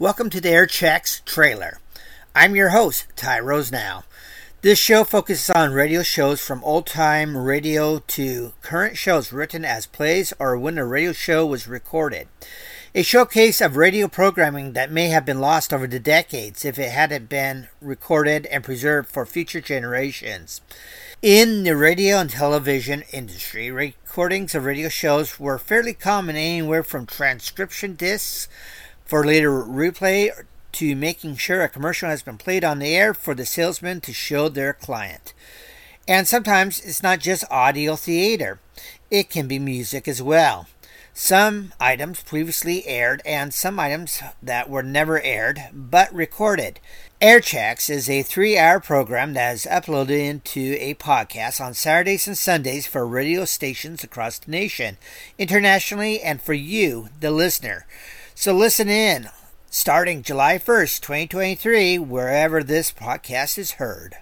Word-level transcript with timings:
Welcome 0.00 0.30
to 0.30 0.40
the 0.40 0.50
Airchexx 0.50 1.24
trailer. 1.24 1.80
I'm 2.32 2.54
your 2.54 2.68
host, 2.68 3.06
Ty 3.16 3.40
Rosenau. 3.40 4.02
This 4.62 4.78
show 4.78 5.02
focuses 5.02 5.50
on 5.50 5.72
radio 5.72 6.04
shows 6.04 6.40
from 6.40 6.62
old 6.62 6.86
time 6.86 7.36
radio 7.36 7.98
to 7.98 8.52
current 8.62 8.96
shows 8.96 9.32
written 9.32 9.64
as 9.64 9.86
plays 9.86 10.32
or 10.38 10.56
when 10.56 10.78
a 10.78 10.86
radio 10.86 11.12
show 11.12 11.44
was 11.44 11.66
recorded. 11.66 12.28
A 12.94 13.02
showcase 13.02 13.60
of 13.60 13.76
radio 13.76 14.06
programming 14.06 14.74
that 14.74 14.92
may 14.92 15.08
have 15.08 15.26
been 15.26 15.40
lost 15.40 15.72
over 15.72 15.88
the 15.88 15.98
decades 15.98 16.64
if 16.64 16.78
it 16.78 16.92
hadn't 16.92 17.28
been 17.28 17.66
recorded 17.80 18.46
and 18.46 18.62
preserved 18.62 19.10
for 19.10 19.26
future 19.26 19.60
generations. 19.60 20.60
In 21.22 21.64
the 21.64 21.74
radio 21.74 22.18
and 22.18 22.30
television 22.30 23.02
industry, 23.12 23.72
recordings 23.72 24.54
of 24.54 24.64
radio 24.64 24.88
shows 24.88 25.40
were 25.40 25.58
fairly 25.58 25.92
common 25.92 26.36
anywhere 26.36 26.84
from 26.84 27.04
transcription 27.04 27.96
discs 27.96 28.46
for 29.08 29.24
later 29.24 29.50
replay 29.50 30.30
to 30.72 30.94
making 30.94 31.34
sure 31.36 31.62
a 31.62 31.68
commercial 31.68 32.10
has 32.10 32.22
been 32.22 32.38
played 32.38 32.62
on 32.62 32.78
the 32.78 32.94
air 32.94 33.14
for 33.14 33.34
the 33.34 33.46
salesman 33.46 34.00
to 34.02 34.12
show 34.12 34.48
their 34.48 34.74
client. 34.74 35.32
And 36.06 36.28
sometimes 36.28 36.80
it's 36.80 37.02
not 37.02 37.18
just 37.18 37.44
audio 37.50 37.96
theater, 37.96 38.60
it 39.10 39.30
can 39.30 39.48
be 39.48 39.58
music 39.58 40.06
as 40.06 40.22
well. 40.22 40.68
Some 41.14 41.72
items 41.80 42.22
previously 42.22 42.86
aired 42.86 43.22
and 43.26 43.52
some 43.52 43.80
items 43.80 44.22
that 44.40 44.70
were 44.70 44.84
never 44.84 45.20
aired 45.20 45.62
but 45.72 46.14
recorded. 46.14 46.78
Airchexx 47.20 47.90
is 47.90 48.08
a 48.08 48.22
three 48.22 48.56
hour 48.56 48.78
program 48.78 49.32
that 49.34 49.54
is 49.54 49.66
uploaded 49.68 50.20
into 50.20 50.76
a 50.78 50.94
podcast 50.94 51.60
on 51.60 51.74
Saturdays 51.74 52.28
and 52.28 52.38
Sundays 52.38 52.86
for 52.86 53.04
radio 53.04 53.44
stations 53.46 54.04
across 54.04 54.38
the 54.38 54.50
nation, 54.50 54.98
internationally, 55.38 56.20
and 56.20 56.40
for 56.40 56.54
you, 56.54 57.08
the 57.18 57.32
listener. 57.32 57.86
So 58.40 58.52
listen 58.52 58.88
in 58.88 59.30
starting 59.68 60.22
July 60.22 60.58
1st, 60.58 61.00
2023, 61.00 61.98
wherever 61.98 62.62
this 62.62 62.92
podcast 62.92 63.58
is 63.58 63.72
heard. 63.82 64.14